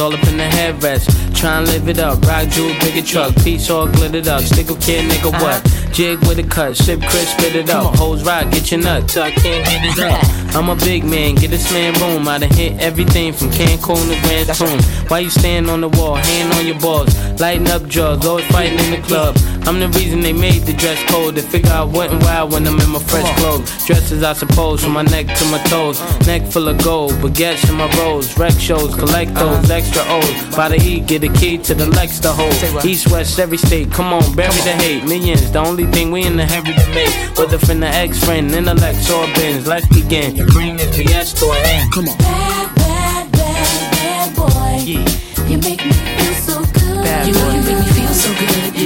[0.00, 1.06] all up in the headrest.
[1.34, 4.42] Try and live it up, rock jewel, bigger truck, piece all glittered up.
[4.42, 5.60] Stick a kid, nigga, uh-huh.
[5.60, 5.92] what?
[5.92, 7.94] Jig with a cut, sip crisp, spit it up.
[7.96, 10.54] Hoes rock, get your nuts, I can't get it up.
[10.56, 12.28] I'm a big man, get this man room.
[12.28, 15.08] I done hit everything from Cancun to Grand Tune.
[15.08, 18.78] Why you stand on the wall, hand on your balls, lighting up drugs, always fighting
[18.78, 19.36] in the club.
[19.66, 21.36] I'm the reason they made the dress code.
[21.36, 23.86] They figure I went and wild when I'm in my fresh clothes.
[23.86, 26.00] Dresses, I suppose, from my neck to my toes.
[26.00, 26.18] Uh.
[26.26, 28.36] Neck full of gold, baguettes in my rolls.
[28.36, 29.44] Rec shows, collect uh.
[29.44, 30.56] those extra O's.
[30.56, 32.84] By the E, get the key to the Lex to hold.
[32.84, 35.04] East, west, every state, come on, bury the hate.
[35.04, 37.14] Millions, the only thing we in the heavy debate.
[37.38, 39.66] Whether from the ex friend, intellect, or bins.
[39.66, 40.46] Let's begin.
[40.48, 41.92] Bring this BS to an end.
[41.92, 42.18] Come on.
[42.18, 44.84] Bad, bad, bad, bad boy.
[44.84, 45.24] Yeah.
[45.48, 47.04] You make me feel so good.
[47.04, 47.40] Bad boy.
[47.40, 48.83] You, you make me feel so good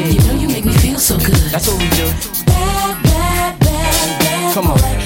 [0.99, 1.35] so good.
[1.53, 2.07] That's what we do.
[2.45, 4.98] Bad, bad, bad, Come on.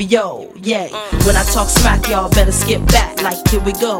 [0.00, 0.88] Yo, yeah.
[1.26, 3.22] When I talk smack, y'all better skip back.
[3.22, 3.99] Like, here we go.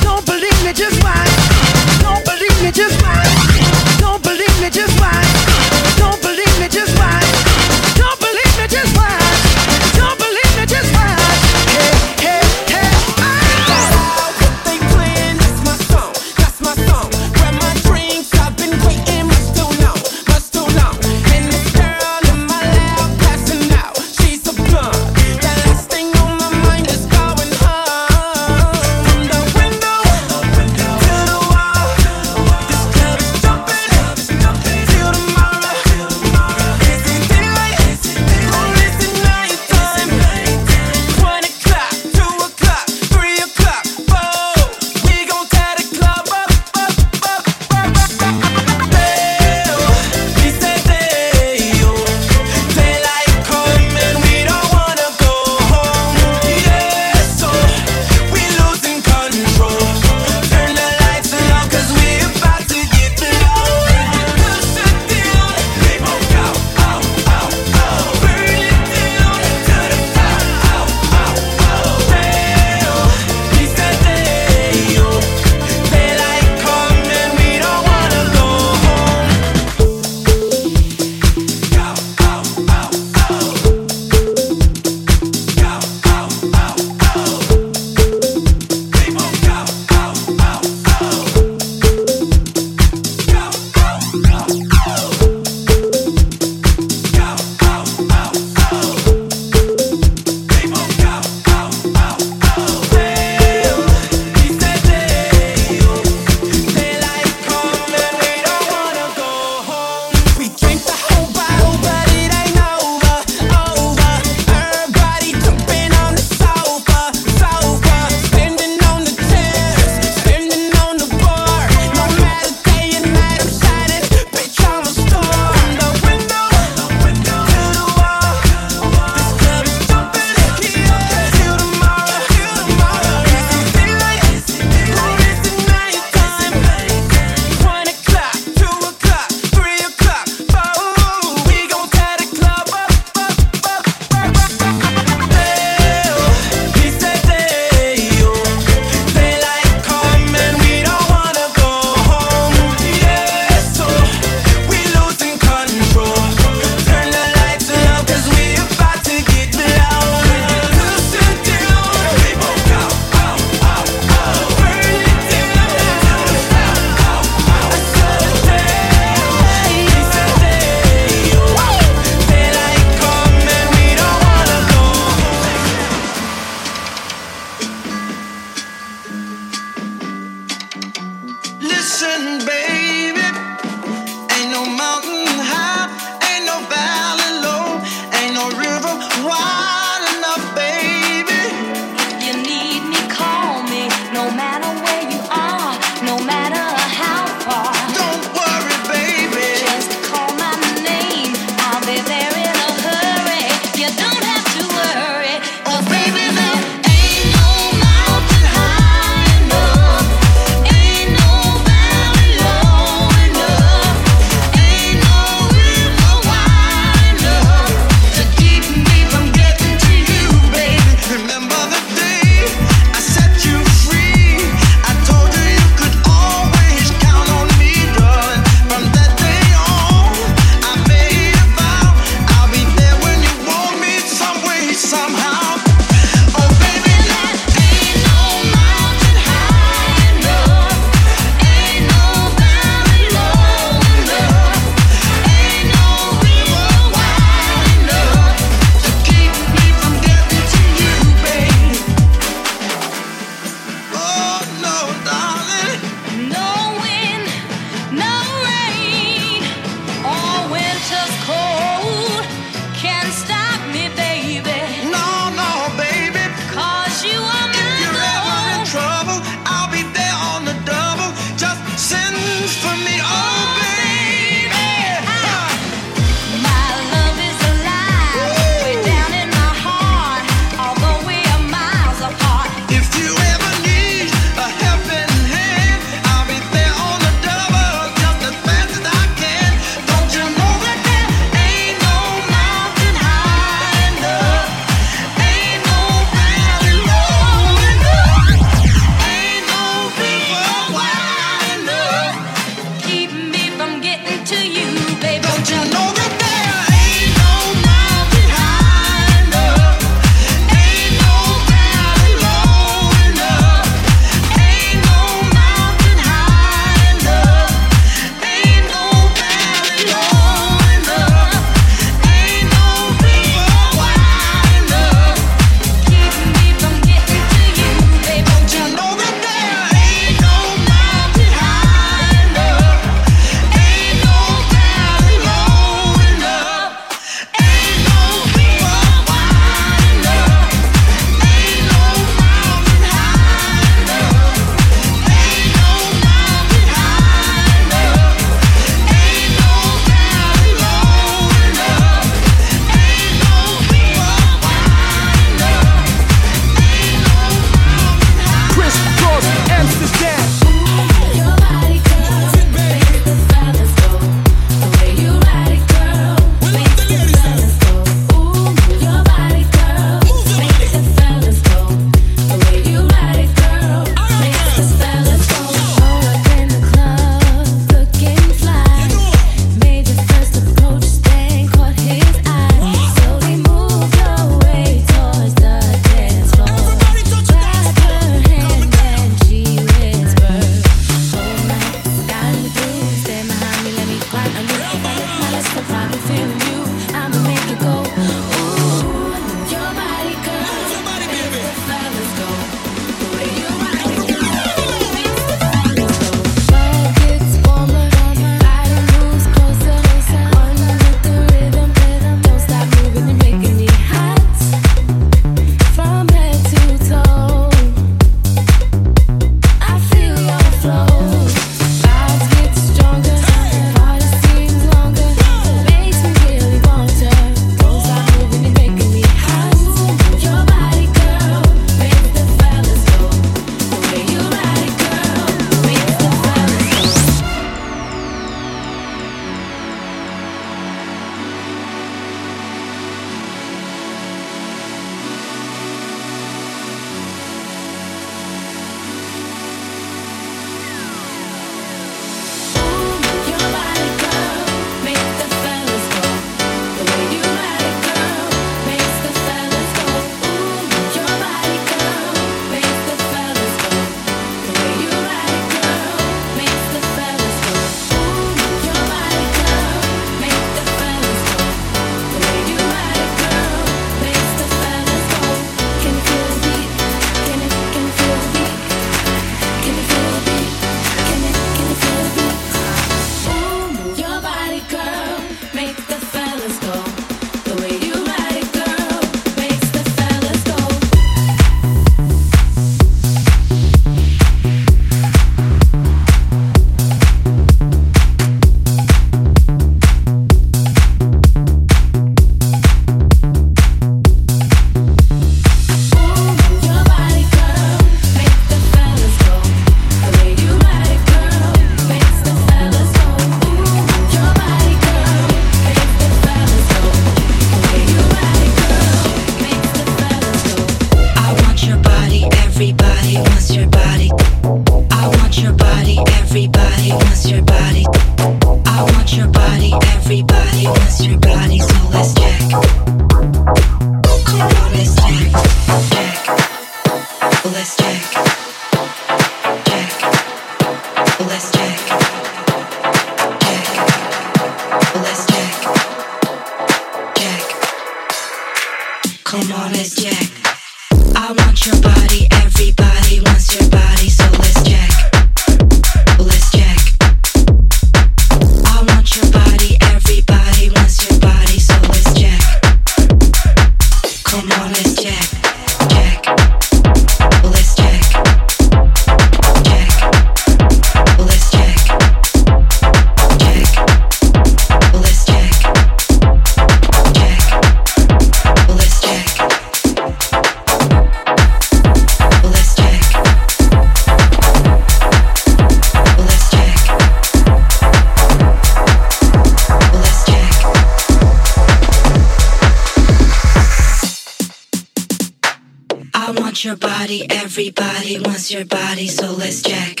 [596.64, 600.00] Your body, everybody wants your body, so let's check.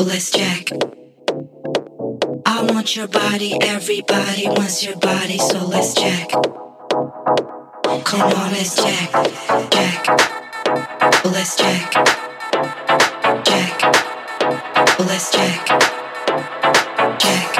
[0.00, 0.70] Let's check.
[2.44, 6.30] I want your body, everybody wants your body, so let's check.
[6.30, 9.12] Come on, let's check.
[9.70, 10.06] Check.
[11.24, 11.92] Let's check.
[13.44, 13.82] Check.
[14.98, 15.66] Let's check.
[17.20, 17.56] Check.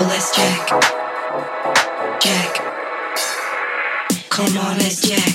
[0.00, 0.68] Let's check.
[2.20, 2.54] Check.
[4.30, 5.31] Come on, let's check.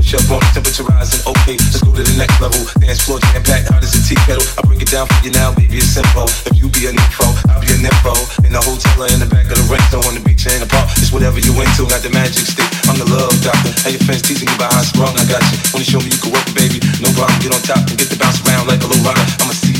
[0.00, 0.40] Push up on?
[0.56, 2.56] Temperature rising, okay, let's go to the next level.
[2.80, 4.44] Dance floor jam packed, hot as a tea kettle.
[4.56, 6.24] I break it down for you now, baby, it's simple.
[6.48, 8.16] If you be an info, I'll be an info.
[8.48, 10.64] In the hotel or in the back of the rental, on the beach or in
[10.64, 11.84] the park, it's whatever you into.
[11.84, 13.76] Got the magic stick, I'm the love doctor.
[13.84, 15.60] How your friends teasing you about how sprung, I got you.
[15.76, 16.80] Wanna show me you can work baby?
[17.04, 19.20] No problem, get on top and get the bounce around like a little rocker.
[19.44, 19.79] I'm a seasoned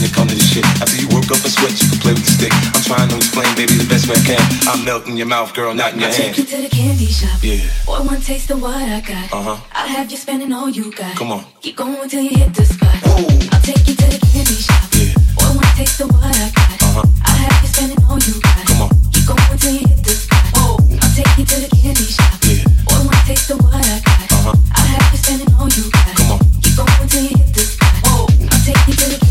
[0.00, 0.64] when it comes to this shit.
[0.80, 2.52] After you work up a sweat, you can play with the stick.
[2.72, 4.40] I'm trying to explain, baby, the best way I can.
[4.64, 7.36] I'm melting your mouth, girl, not in your Take you to the candy shop.
[7.44, 7.60] Yeah.
[7.84, 9.28] Boy, one taste of what I got.
[9.28, 9.60] Uh-huh.
[9.76, 11.16] I'll have you spending all you got.
[11.16, 11.44] Come on.
[11.60, 12.96] Keep going till you hit the spot.
[13.04, 13.28] Whoa.
[13.52, 14.88] I'll take you to the candy shop.
[14.96, 15.12] Yeah.
[15.36, 16.80] Boy, one taste of what I got.
[16.80, 17.04] Uh-huh.
[17.28, 18.64] I'll have you spending all you got.
[18.66, 18.90] Come on.
[19.12, 20.40] Keep going till you hit the spot.
[20.56, 22.40] I'll take you to the candy shop.
[22.48, 22.64] Yeah.
[22.88, 24.32] Boy, one taste of what I got.
[24.32, 24.56] Uh-huh.
[24.56, 26.16] I'll have you spending all you got.
[26.16, 26.40] Come on.
[26.64, 27.88] Keep going till you hit the spot.
[28.08, 29.29] I'll take you to the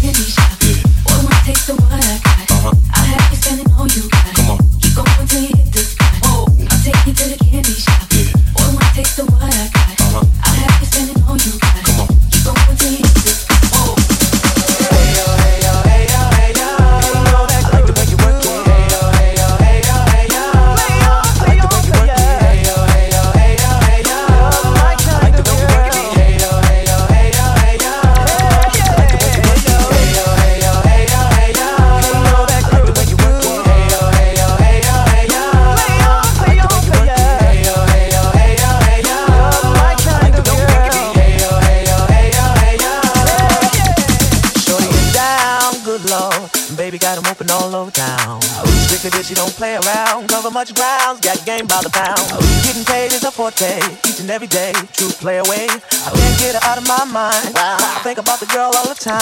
[47.30, 48.42] open all over town.
[48.90, 50.28] Strictly bitch, you don't play around.
[50.30, 52.26] Cover much ground, got game by the pound.
[52.66, 53.78] Getting paid is a forte,
[54.10, 54.74] each and every day.
[54.94, 55.70] True play away.
[55.70, 57.54] I can't get her out of my mind.
[57.56, 59.22] I think about the girl all the time.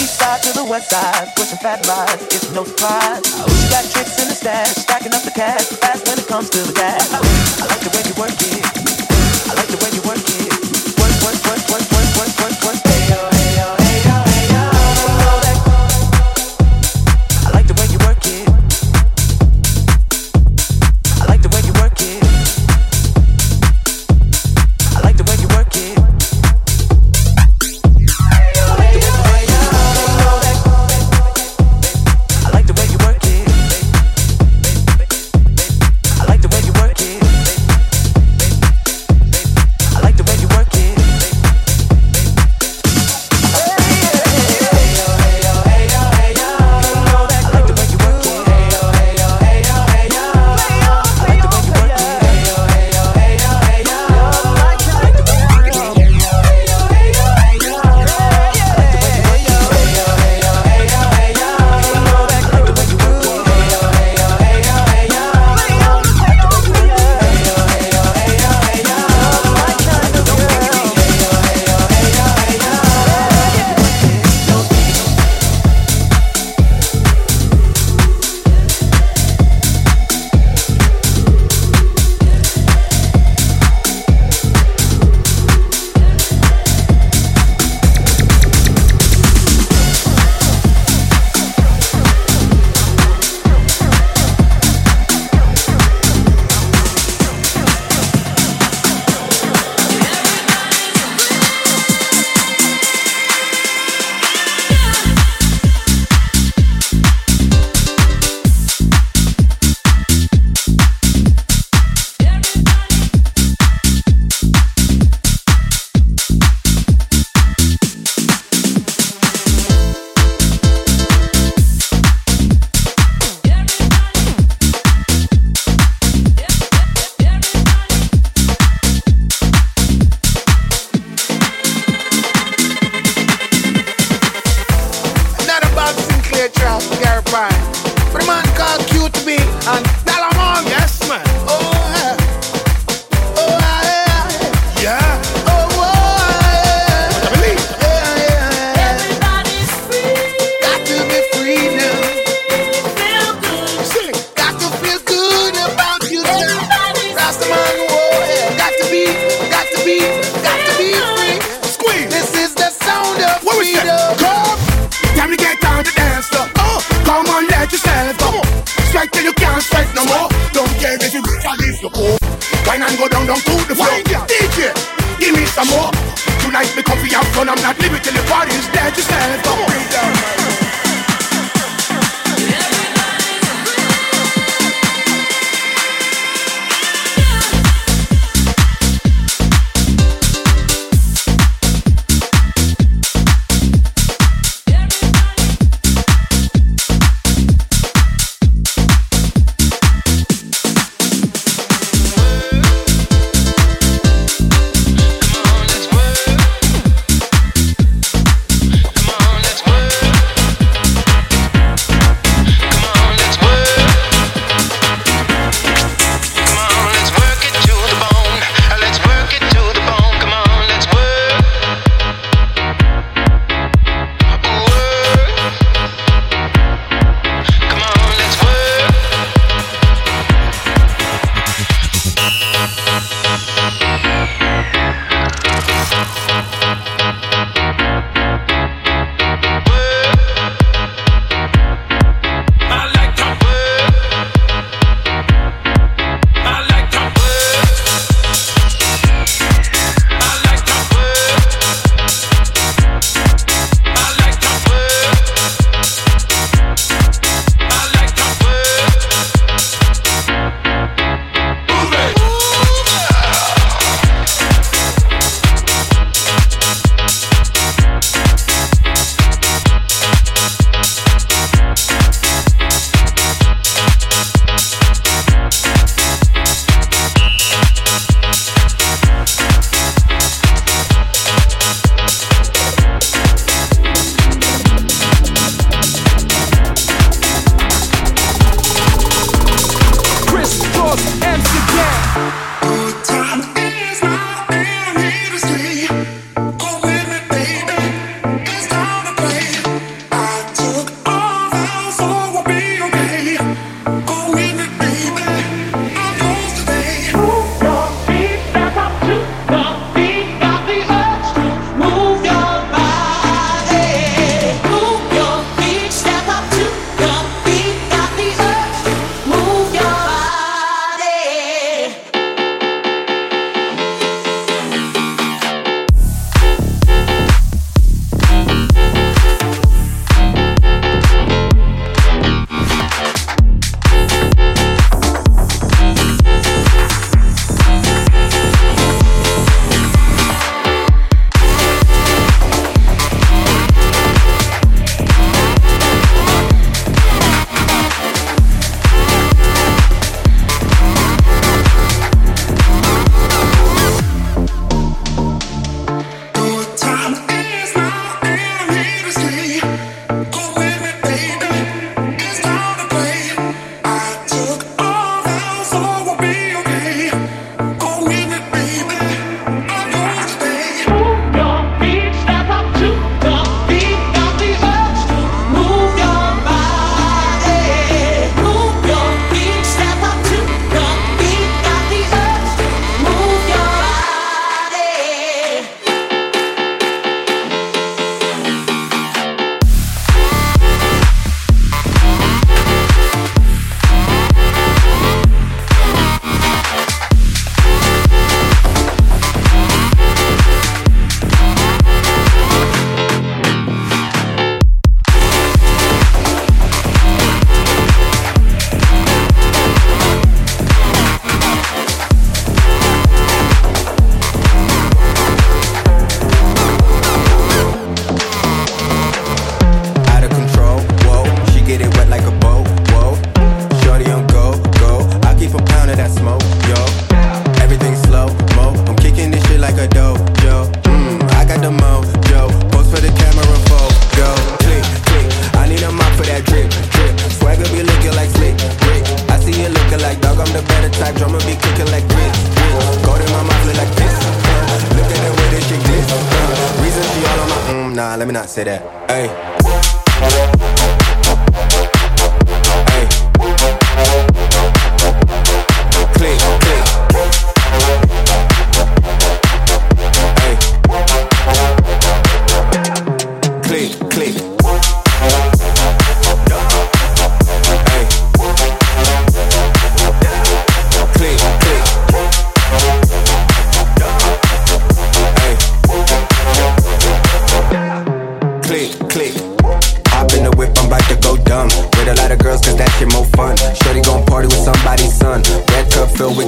[0.00, 2.22] East side to the west side, pushing fat rides.
[2.32, 3.24] It's no surprise.
[3.28, 5.68] She got tricks in the stash, stacking up the cash.
[5.84, 7.12] Fast when it comes to the gas.
[7.12, 8.64] I like the way you work it.
[9.48, 10.51] I like the way you work it.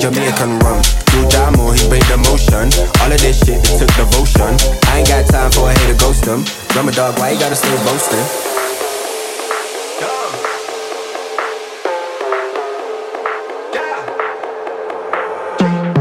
[0.05, 0.83] Jamaican rum.
[1.07, 2.69] Do Damo, he bring the motion.
[3.01, 4.53] All of this shit, it took devotion.
[4.85, 6.45] I ain't got time for a hater ghost him.
[6.69, 8.21] Drummer dog, why you gotta stay boasting?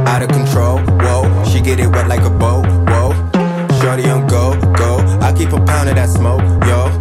[0.06, 1.46] Out of control, whoa.
[1.46, 2.60] She get it wet like a bow,
[2.92, 3.16] whoa.
[3.80, 5.00] Shorty on go, go.
[5.22, 6.92] I keep a pound of that smoke, yo.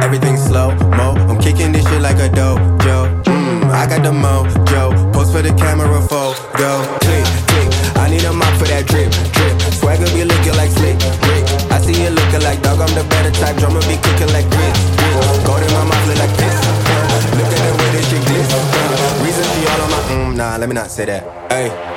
[0.00, 1.16] Everything slow, mo.
[1.26, 3.24] I'm kicking this shit like a dojo.
[3.24, 5.12] Mmm, I got the mojo.
[5.12, 5.88] Post for the camera
[6.56, 6.98] photo.
[7.04, 7.68] Click, click.
[7.96, 9.54] I need a mop for that drip, drip.
[9.76, 10.96] Swagger be looking like slick,
[11.28, 11.44] Rick.
[11.70, 12.80] I see you looking like dog.
[12.80, 13.56] I'm the better type.
[13.56, 15.44] Drummer be cooking like grits, grits.
[15.44, 16.34] Gold in my mouth look like.
[16.36, 16.56] Uh,
[17.36, 18.52] look at the way this shit glitz.
[18.52, 20.56] Uh, reason she all on my mm, nah.
[20.56, 21.22] Let me not say that.
[21.52, 21.95] Hey.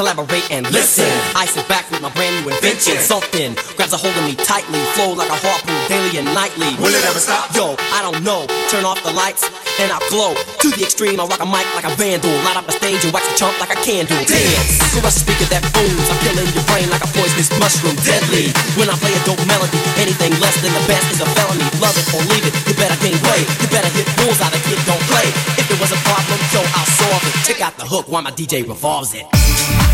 [0.00, 1.04] Collaborate and listen.
[1.36, 2.96] I sit back with my brand new invention.
[2.96, 6.72] Something grabs a hold of me tightly, flow like a harpoon daily and nightly.
[6.80, 7.52] Will it ever stop?
[7.52, 8.48] Yo, I don't know.
[8.72, 9.44] Turn off the lights
[9.76, 10.32] and I'll glow.
[10.32, 12.32] To the extreme, I rock a mic like a vandal.
[12.48, 14.16] Light up the stage and wax a chump like a candle.
[14.24, 14.80] Dance!
[14.96, 16.08] Crush a speaker that booms.
[16.08, 17.92] I'm killing your brain like a poisonous mushroom.
[18.00, 18.48] Deadly.
[18.80, 21.68] When I play a dope melody, anything less than the best is a felony.
[21.76, 22.56] Love it or leave it.
[22.64, 23.44] You better gain weight.
[23.60, 24.08] You better hit
[24.40, 25.28] out of kid don't play.
[25.60, 27.34] If there was a problem, yo, I'll solve it.
[27.44, 29.89] Check out the hook while my DJ revolves it.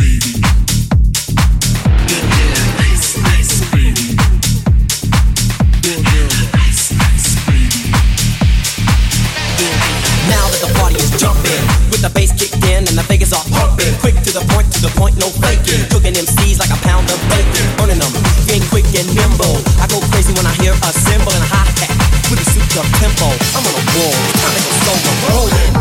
[13.57, 13.77] numbers.
[13.77, 15.87] Get quick to the point to the point, no fakin'.
[15.91, 18.13] Cookin' MCs like a pound of bacon, burnin' 'em,
[18.47, 19.61] gettin' quick and nimble.
[19.81, 21.93] I go crazy when I hear a cymbal and a hi hat,
[22.31, 23.29] we can suit your tempo.
[23.57, 25.13] I'm on a roll, time to go solo.
[25.29, 25.76] Rolling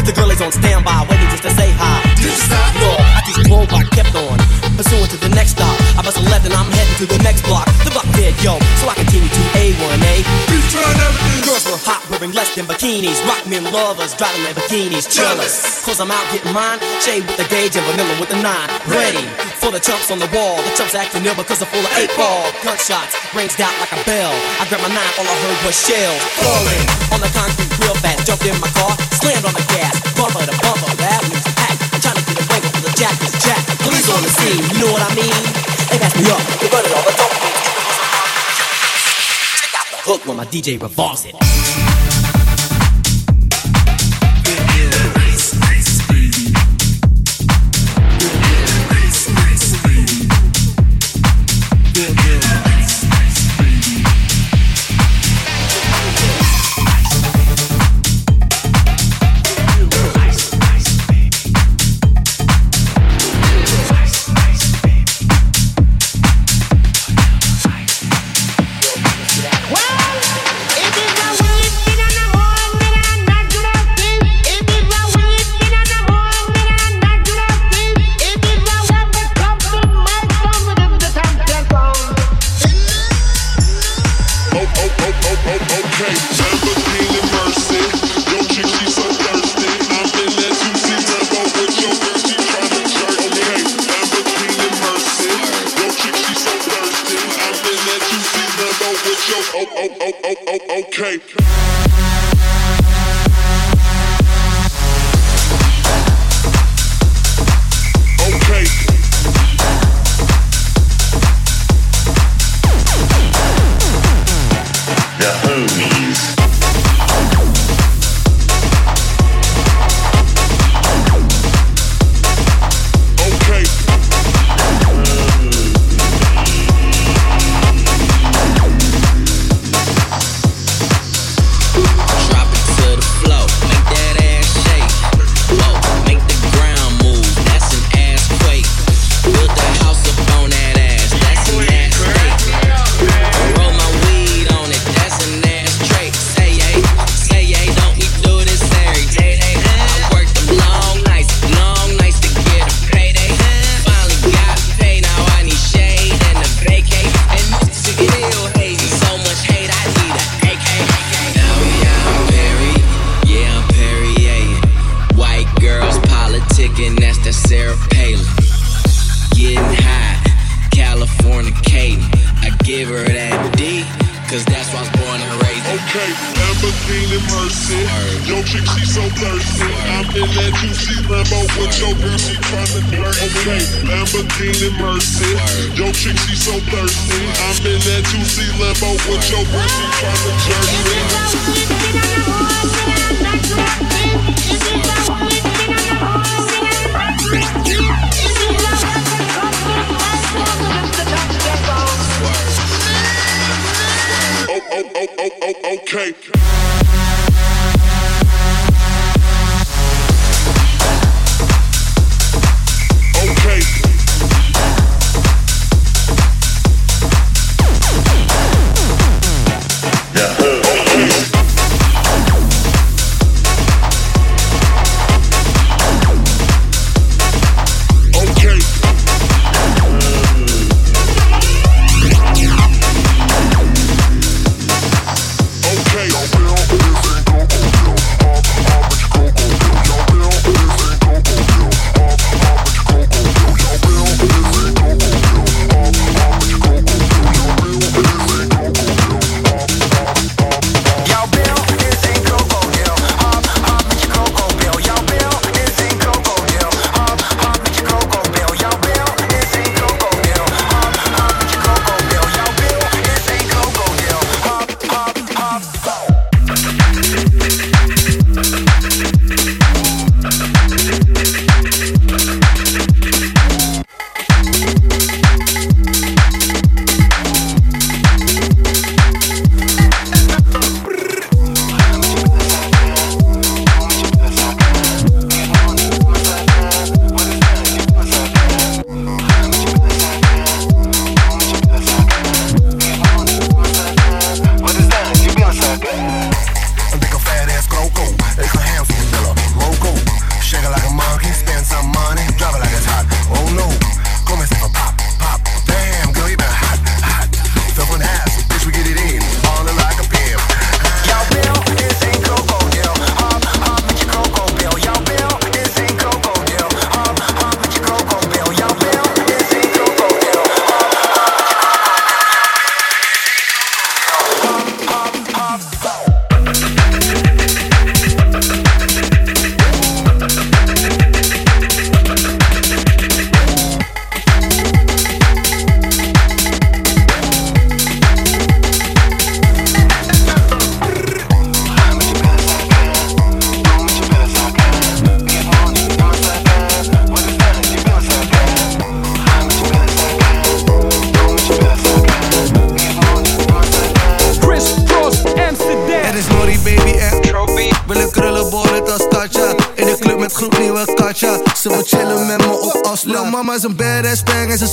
[0.00, 2.00] The girl is on standby, waiting just to say hi.
[2.16, 2.72] Did you stop?
[2.80, 4.38] No, I just drove, I kept on.
[4.76, 5.76] Pursuing to the next stop.
[5.96, 7.66] I bust a left and I'm heading to the next block.
[7.84, 10.49] The block dead, yo, so I continue to A1A.
[10.70, 13.18] Girls were hot, wearing less than bikinis.
[13.26, 15.10] Rock men lovers, driving bikinis.
[15.10, 16.78] Jealous, cause I'm out getting mine.
[17.02, 18.70] Shade with the gauge and vanilla with the nine.
[18.86, 19.26] Ready
[19.58, 20.62] for the chumps on the wall.
[20.62, 22.46] The chumps acting ill because they're full of eight ball.
[22.62, 24.30] Gunshots ranged out like a bell.
[24.62, 26.22] I grabbed my nine, all I heard was shells.
[26.38, 28.30] Falling on the concrete real fast.
[28.30, 29.98] Jumped in my car, slammed on the gas.
[30.14, 31.82] Bumper to bumper, that was packed.
[31.98, 33.58] Trying to get a break for the jack is jack.
[33.82, 35.42] Police on the scene, you know what I mean?
[35.90, 37.69] They pass me up, they running all the dope.
[40.10, 41.89] Hook when my DJ revolves it.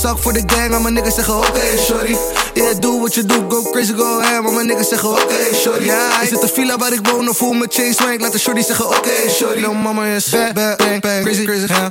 [0.08, 0.74] Zak voor de gang.
[0.74, 2.16] Al mijn niggas zeggen oké, sorry.
[2.54, 4.46] Yeah, doe wat je doet, go crazy, go ham.
[4.46, 5.84] Al mijn niggas zeggen oké, sorry.
[5.84, 8.20] Ja, is het de villa waar ik woon of voel mijn chain swank?
[8.20, 9.60] Laat de shorty zeggen oké, sorry.
[9.60, 11.90] Lil mama is bad, bad, bang, bang, crazy, crazy, ha,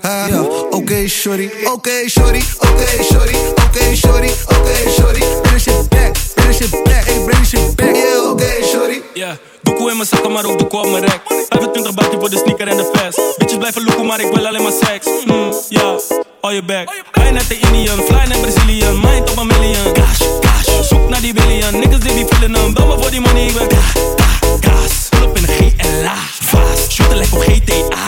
[0.70, 1.52] oké, sorry.
[1.64, 2.44] Oké, sorry.
[2.60, 3.36] Oké, sorry.
[3.66, 4.32] Oké, sorry.
[4.46, 5.24] Oké, sorry.
[5.42, 7.96] Bring shit back, bring shit back, hey, bring shit back.
[7.96, 9.02] Yeah, oké, sorry.
[9.14, 11.22] Yeah, doekoe in mijn zakken, maar ook doekoe op mijn rek.
[11.50, 13.38] 25 buiten voor de sneaker en de vest.
[13.38, 15.08] Bitches blijven loeken, maar ik wil alleen maar seks.
[15.26, 15.96] Mm, ja,
[16.42, 17.07] all your back.
[17.18, 19.00] Fly naar de Indian, fly naar Brazilian.
[19.00, 19.94] Mind op een million.
[19.94, 20.88] Cash, cash.
[20.88, 21.80] Zoek naar die billion.
[21.80, 22.74] Niggas die die feeling hem.
[22.74, 23.78] Bel me voor die money, ik ben ka,
[24.16, 25.10] ka, kaas.
[25.10, 26.16] Pull up in een GLA.
[26.40, 28.06] Vaas, shooten lijkt op GTA.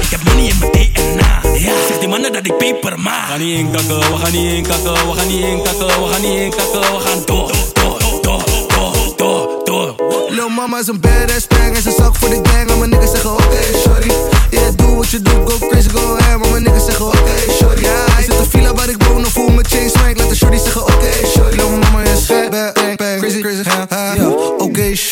[0.00, 1.40] Ik heb money in mijn DNA.
[1.58, 3.26] Ja, zeg die mannen dat ik peper maak.
[3.26, 6.38] We gaan niet inkakken, we gaan niet inkakken, we gaan niet inkakken, we gaan niet
[6.40, 8.42] inkakken, we gaan door, door, door,
[8.76, 9.94] door, door, door.
[10.28, 12.70] Lil mama is een badass bang en ze zak voor de gang.
[12.70, 13.30] Al mijn niggas zeggen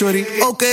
[0.05, 0.13] Oké,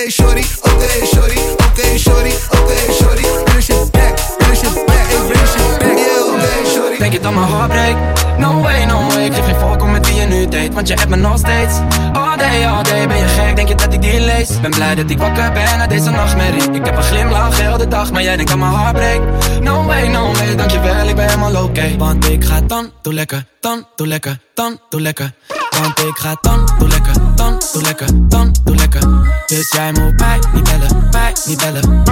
[0.07, 0.43] sorry.
[0.61, 1.37] Oké, sorry.
[1.67, 2.31] Oké, sorry.
[2.49, 3.25] Oké, sorry.
[3.43, 4.19] Bring shit back,
[4.55, 5.97] shit back, hey, back.
[5.97, 6.97] Yeah, sorry.
[6.97, 7.97] Denk je dat mijn hart breekt?
[8.37, 10.93] No way, no way Ik geef geen om met wie je nu date Want je
[10.93, 11.73] hebt me nog steeds
[12.13, 14.59] All day, all day Ben je gek, denk je dat ik die lees?
[14.61, 17.87] Ben blij dat ik wakker ben na deze nachtmerrie Ik heb een glimlach heel de
[17.87, 19.23] dag Maar jij denkt dat mijn hart breekt
[19.61, 23.45] No way, no way Dankjewel, ik ben helemaal oké Want ik ga dan, doe lekker
[23.59, 25.33] Dan, doe lekker, dan, doe lekker
[25.81, 27.30] Want ik ga dan, doe lekker
[27.73, 29.01] doe lekker, dan, doe lekker
[29.45, 32.03] Dus jij moet bij, niet bellen Bij, niet bellen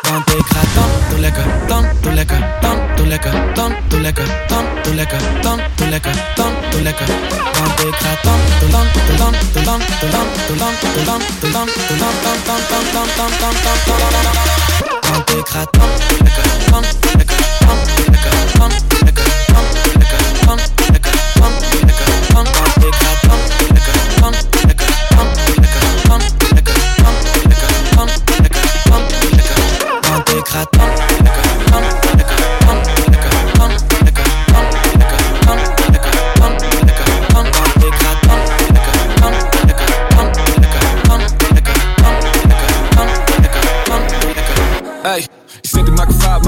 [0.00, 4.26] Want ik ga dan, doe lekker, dan, doe lekker, dan, doe lekker, dan, doe lekker,
[4.48, 7.06] dan, doe lekker, dan, doe lekker, dan, doe lekker.
[7.58, 11.04] Want ik ga dan, doe dan, doe dan, doe dan, doe dan, doe dan, doe
[11.04, 14.34] dan, doe dan, doe dan, dan, dan, dan, dan, dan, dan, dan, dan, dan.
[15.10, 15.88] Want ik ga dan,
[16.24, 16.84] lekker, dan,
[17.16, 17.76] lekker, dan,
[18.08, 18.70] lekker, dan,
[19.02, 20.58] lekker, dan, lekker, dan,
[20.92, 21.52] lekker, dan,
[21.86, 22.11] lekker,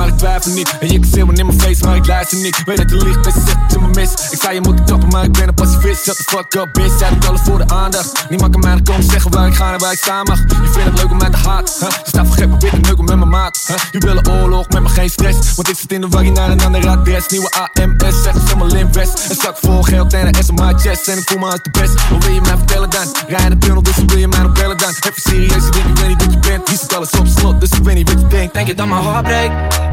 [0.04, 0.78] maar ik twijfel niet.
[0.80, 2.62] En je kan schreeuwen in mijn face, maar ik luister niet.
[2.64, 4.10] Weet dat je liegt, je zegt dat je me mis.
[4.30, 6.02] Ik zei je moet kappen, maar ik ben een pacifist.
[6.02, 6.98] Shut the fuck up, bitch.
[6.98, 8.26] Zij doet alles voor de aandacht.
[8.28, 10.38] Niemand kan mij komen zeggen waar ik ga en waar ik staan mag.
[10.38, 11.88] Je vindt het leuk om mij te haat, huh?
[11.88, 13.64] Je staat probeer te neuken met mijn maat.
[13.66, 13.76] Huh?
[13.90, 15.54] Je wil een oorlog met me geen stress.
[15.54, 17.26] Want ik zit in de waggie naar een ander adres.
[17.28, 19.26] Nieuwe AMS, zeg ze allemaal in West.
[19.28, 21.08] Een zak vol geld en een S op mijn chest.
[21.08, 22.08] En ik voel me als de best.
[22.08, 23.14] Wat wil je mij vertellen dan?
[23.28, 24.88] Rij in de tunnel, dus wil je mij nog bellen dan?
[24.88, 26.68] Even serieus, ik ik weet niet wat je bent.
[26.68, 28.54] Hier zit alles op slot, dus ik weet niet wat je denkt.
[28.54, 29.52] Denk je dat mijn hart breekt?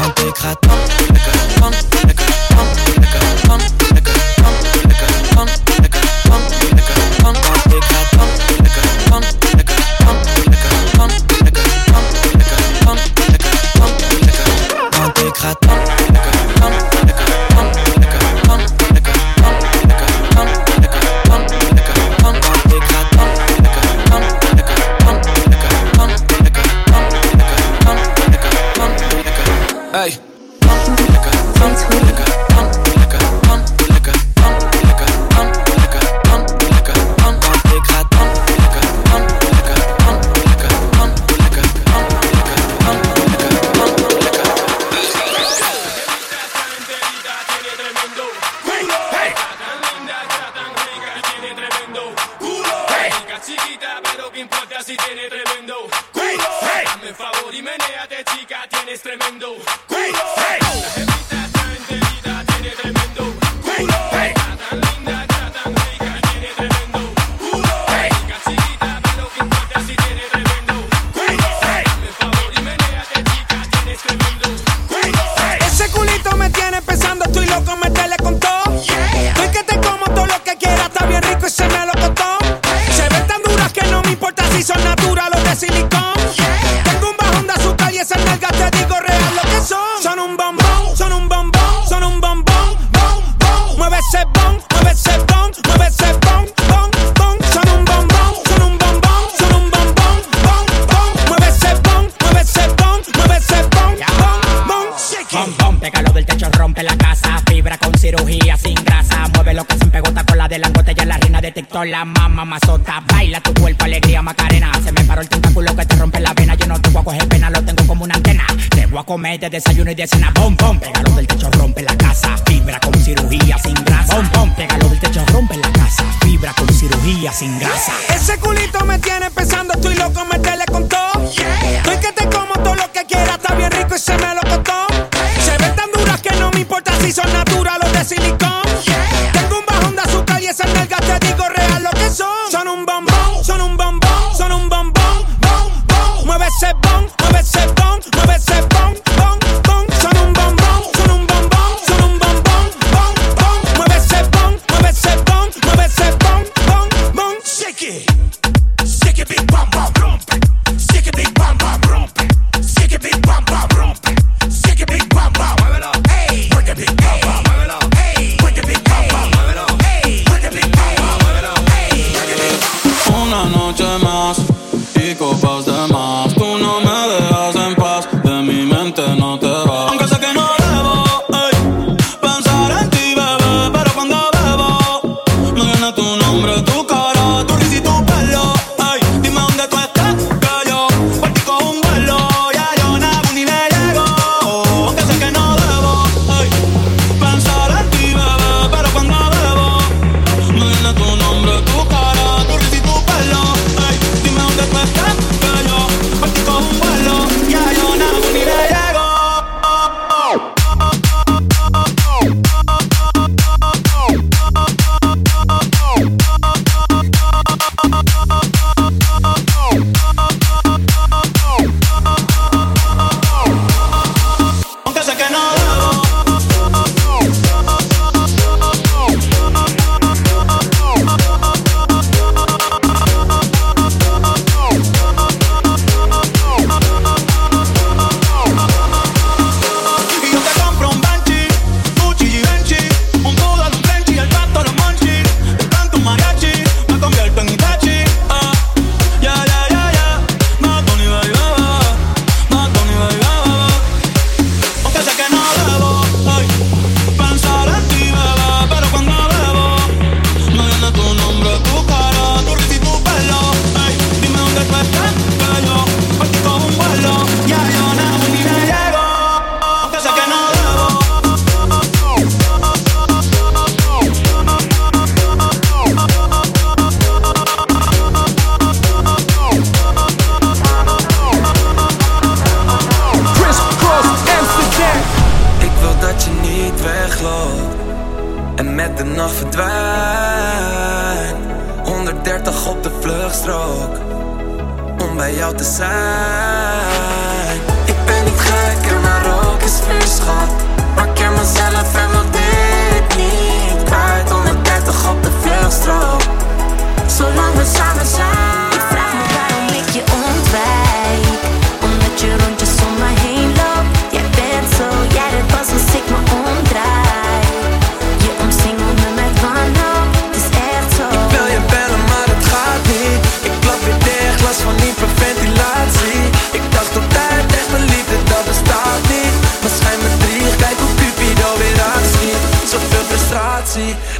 [0.00, 0.78] Want ik ga tam,
[1.12, 1.72] lekker tam,
[2.06, 2.68] lekker van,
[3.00, 3.58] lekker tam,
[3.90, 7.73] lekker tam, lekker van, lekker tam, lekker tam, lekker tam,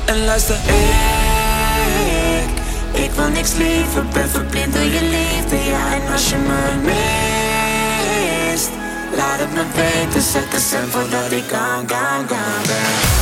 [0.05, 2.49] en luister, ik,
[3.05, 4.07] ik wil niks liever.
[4.13, 8.71] Ben verblind door je liefde, ja, en als je me mist,
[9.17, 10.23] laat het me weten.
[10.23, 13.14] Zet de stem voordat ik gone, gone, gone ben.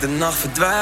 [0.00, 0.74] De nacht verdwijnt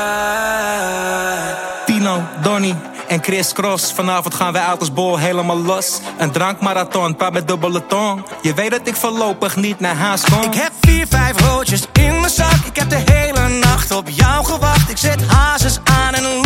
[1.87, 2.75] Tino, Donny
[3.09, 3.93] en Chris Cross.
[3.93, 6.01] Vanavond gaan wij uit als bol helemaal los.
[6.19, 8.25] Een drankmarathon, paar met dubbele tong.
[8.43, 10.43] Je weet dat ik voorlopig niet naar huis kom.
[10.43, 12.65] Ik heb vier, vijf roodjes in mijn zak.
[12.65, 14.91] Ik heb de hele nacht op jou gewacht.
[14.91, 16.41] Ik zet hazes aan en een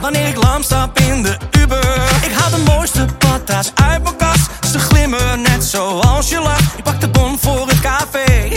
[0.00, 1.94] Wanneer ik lam stap in de Uber.
[2.22, 4.50] Ik haal de mooiste patas uit mijn kast.
[4.72, 6.78] Ze glimmen net zoals je lacht.
[6.78, 8.48] Ik pak de bon voor het café.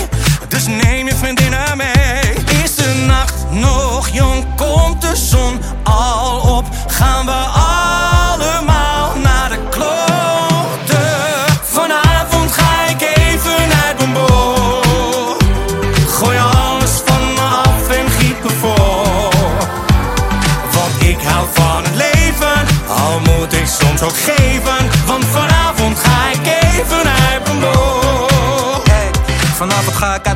[0.47, 2.33] Dus neem je vriendinnen mee.
[2.63, 4.55] Is de nacht nog jong?
[4.55, 6.65] Komt de zon al op?
[6.87, 8.11] Gaan we allemaal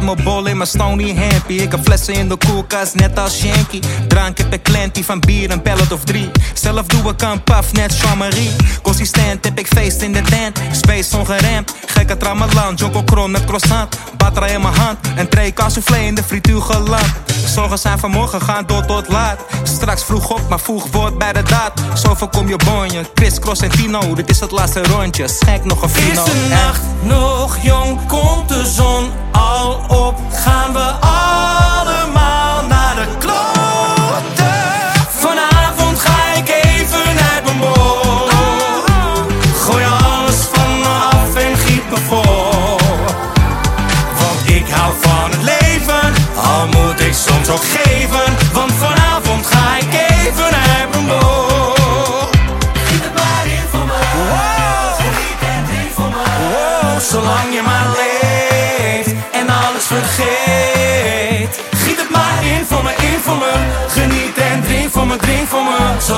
[0.06, 1.54] mijn bol in mijn stony happy.
[1.54, 3.80] Ik heb flessen in de koelkast, net als Shanky.
[4.08, 6.32] Drank heb ik klantie van bier, een pellet of drie.
[6.54, 8.52] Zelf doe ik een paf, net Jean-Marie.
[8.82, 10.60] Consistent heb ik feest in de tent.
[10.72, 12.76] Space ongeremd, gekke tramalan.
[12.76, 13.96] Jonko met croissant.
[14.18, 17.12] Batra in mijn hand, een tray soufflé in de frituur geland.
[17.46, 19.40] Zorgen zijn vanmorgen, gaan door tot laat.
[19.64, 21.74] Straks vroeg op, maar vroeg wordt bij de daad.
[21.98, 24.14] Zo voorkom je bonje, Chris, Cross en Tino.
[24.14, 26.24] Dit is het laatste rondje, schenk nog een Is fino.
[26.24, 28.06] de nacht nog jong?
[28.08, 30.16] Komt de zon al op?
[30.30, 31.75] Gaan we allemaal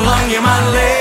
[0.08, 0.97] maar in voor me,